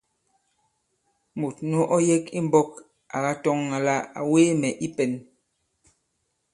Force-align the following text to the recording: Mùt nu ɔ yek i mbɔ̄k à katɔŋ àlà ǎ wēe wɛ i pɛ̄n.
Mùt 1.39 1.55
nu 1.69 1.79
ɔ 1.95 1.97
yek 2.07 2.25
i 2.37 2.39
mbɔ̄k 2.45 2.69
à 3.15 3.17
katɔŋ 3.25 3.59
àlà 3.77 3.95
ǎ 4.19 4.21
wēe 4.31 4.51
wɛ 4.61 4.69
i 4.85 4.87
pɛ̄n. 4.95 5.11